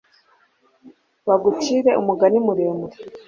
[1.27, 2.95] bagucire umugani muremure